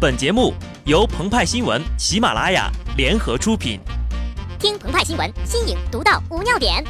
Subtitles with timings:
[0.00, 0.54] 本节目
[0.86, 3.78] 由澎湃新闻、喜马拉雅联合出品。
[4.58, 6.82] 听澎湃新闻，新颖独到，无尿点。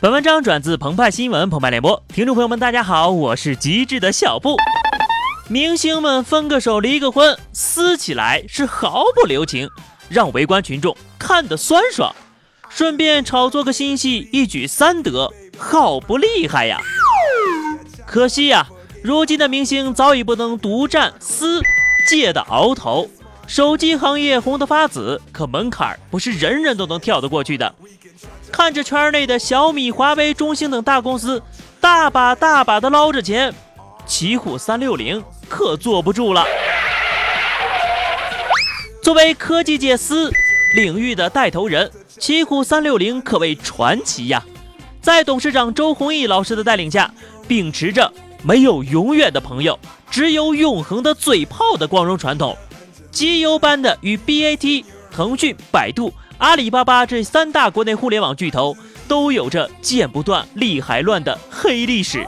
[0.00, 4.56] 本文章转自澎湃新闻澎湃联播，听众朋友们，大家好，我是极致的小布。
[5.46, 9.68] 明星们分个手、离个婚，撕起来是毫不留情，
[10.08, 12.16] 让围观群众看得酸爽。
[12.76, 16.78] 顺便炒作个新戏，一举三得，好不厉害呀！
[18.06, 18.66] 可惜呀，
[19.02, 21.62] 如今的明星早已不能独占私
[22.06, 23.08] 界的鳌头。
[23.46, 27.74] 手机行业红得发紫，可门槛不是人人都能跳得过去的。
[28.52, 31.42] 看着圈内的小米、华为、中兴等大公司
[31.80, 33.54] 大把大把的捞着钱，
[34.04, 36.44] 奇虎三六零可坐不住了。
[39.02, 40.30] 作为科技界撕
[40.76, 41.90] 领域的带头人。
[42.18, 44.44] 奇虎三六零可谓传奇呀，
[45.00, 47.10] 在董事长周鸿祎老师的带领下，
[47.48, 49.78] 秉持着没有永远的朋友，
[50.10, 52.54] 只有永恒的嘴炮的光荣传统，
[53.10, 58.76] 机油般的与 BAT、腾讯、百度、阿里巴巴这三大国内互联网巨头
[59.08, 62.26] 都有着剪不断、理还乱的黑历史。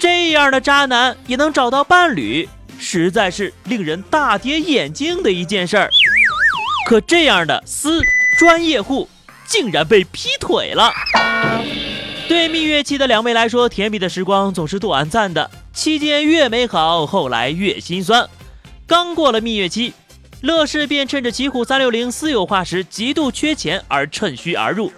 [0.00, 5.90] 这样的渣男也能找到伴侣，实在是令人大跌眼镜的一件事儿。
[6.86, 8.00] 可这样的私。
[8.38, 9.06] 专业户
[9.46, 10.90] 竟然被劈腿了。
[12.26, 18.26] 对蜜月期的两位来说，甜蜜的时光总是短暂的，期间越美好，后来越心酸。
[18.86, 19.92] 刚过了蜜月期，
[20.40, 24.90] 乐视便趁着奇虎三六零私有化时极度缺钱而趁虚而入，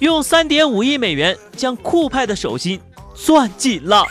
[0.00, 2.78] 用三点五亿美元将酷派的手心
[3.14, 4.04] 攥紧了。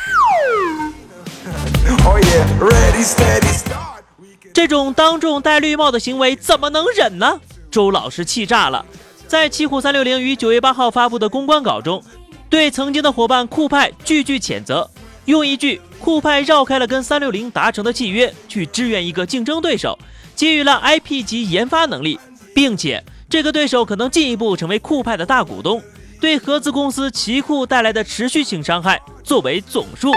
[4.59, 7.39] 这种当众戴绿帽的行为怎么能忍呢？
[7.71, 8.85] 周老师气炸了，
[9.25, 12.03] 在奇虎三六零于九月八号发布的公关稿中，
[12.49, 14.89] 对曾经的伙伴酷派句句谴责，
[15.23, 19.97] 用一句“酷派绕开了跟三六零达成的契约，去支援一个竞争对手，
[20.35, 22.19] 给予了 IP 级研发能力，
[22.53, 25.81] 并且这个对手可能进一步成为酷派的大股东，
[26.19, 30.11] 对合资公司奇酷带来的持续性伤害作为总数，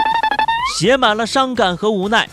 [0.77, 2.27] 写满了伤感和无奈。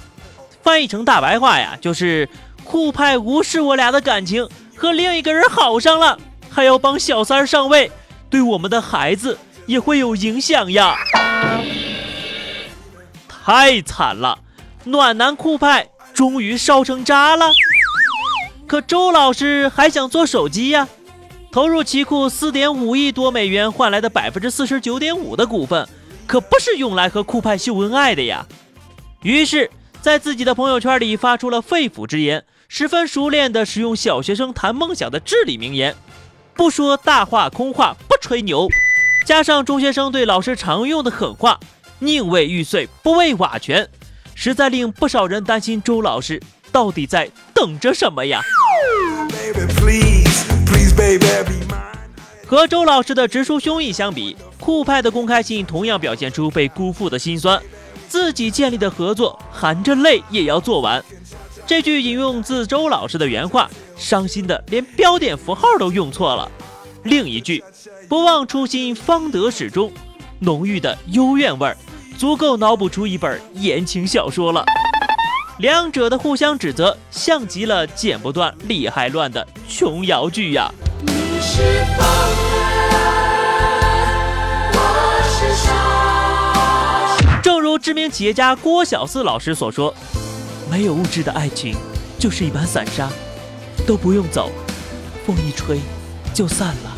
[0.63, 2.29] 翻译成大白话呀，就是
[2.65, 4.49] 酷派无视我俩的感情。
[4.77, 7.93] 和另一个人好上了，还要帮小三上位，
[8.31, 10.97] 对我们的孩子也会有影响呀！
[13.29, 14.39] 太惨了，
[14.85, 17.53] 暖男酷派终于烧成渣了。
[18.67, 20.89] 可周老师还想做手机呀，
[21.53, 25.87] 投入奇酷四点五亿多美元换来的百分之四十九点五的股份，
[26.27, 28.47] 可不是用来和酷派秀恩爱的呀。
[29.23, 29.71] 于是，
[30.03, 32.45] 在自己的朋友圈里发出了肺腑之言。
[32.73, 35.93] 十分熟练地使用小学生谈梦想的至理名言，
[36.55, 38.69] 不说大话空话，不吹牛，
[39.27, 41.59] 加上中学生对老师常用的狠话，
[41.99, 43.89] 宁为玉碎不为瓦全，
[44.37, 46.41] 实在令不少人担心周老师
[46.71, 48.41] 到底在等着什么呀？
[52.47, 57.61] 和周老师的直抒胸臆相比，酷派的公开信同样表现出被辜负的心酸，
[58.11, 61.03] 自己建立的合作，含着泪也要做完。
[61.65, 66.51] 这句引用自周老师的原话，伤心的连标点符号都用错了。
[67.05, 67.63] 另一句
[68.11, 69.93] “不忘初心，方得始终”，
[70.41, 71.77] 浓郁的幽怨味儿，
[72.19, 74.65] 足够脑补出一本言情小说了。
[75.61, 80.69] 两者的互相指责，像极了剪不断、理还乱的琼瑶剧呀。
[87.81, 89.95] 知名企业家郭小四老师所说。
[90.71, 91.75] 没有物质的爱情，
[92.17, 93.11] 就是一把散沙，
[93.87, 94.53] 都不用走，
[95.27, 95.81] 风一吹
[96.33, 96.97] 就散了。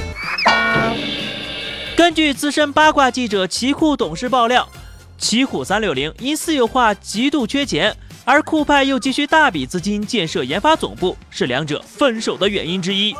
[1.96, 4.68] 根据资深八卦记者奇酷董事爆料，
[5.16, 13.14] 奇虎三六零因私有化极度缺钱，而酷派又急需大笔资金建设研发总部，是两者分手的原因之一。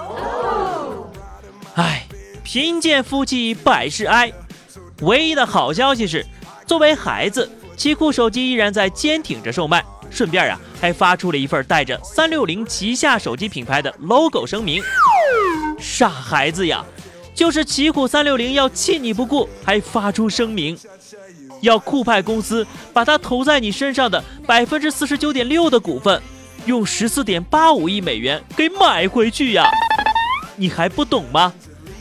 [1.77, 2.07] 唉，
[2.45, 4.31] 贫贱夫妻百事哀。
[5.01, 6.27] 唯一的好消息是，
[6.67, 7.51] 作为孩子，
[7.83, 9.85] 奇酷手机依然在坚挺着售卖。
[10.09, 14.81] 顺便啊，还发出了一份带着三六零旗下手机品牌的 logo 声明。
[15.81, 16.85] 傻孩子呀，
[17.35, 20.79] 就是奇酷三六零要弃你不顾，还发出声明，
[21.61, 26.23] 要酷派公司把它投在你身上的百分之四十九点六的股份，
[26.67, 29.69] 用十四点八五亿美元给买回去呀！
[30.55, 31.53] 你还不懂吗？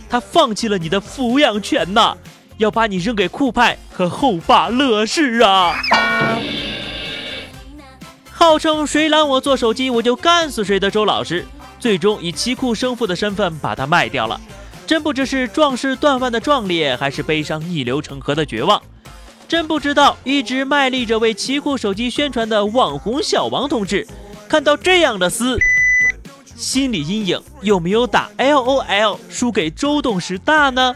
[0.07, 2.16] 他放弃了你的抚养权呐，
[2.61, 5.73] 要把你扔给酷派和后爸乐视啊！
[8.31, 11.43] 号称谁拦我做手机，我就干死谁的周老师，
[11.79, 14.39] 最终以奇酷生父的身份把它卖掉了。
[14.85, 18.79] 真不知是壮士断腕的壮烈，还是悲伤逆流成河的绝望。
[19.47, 24.07] 真不知道一直卖力着为奇酷手机宣传的网红小王同志，
[24.47, 25.57] 看到这样的撕，
[26.55, 30.95] 心理阴影有没有打 LOL 输给周董事大呢？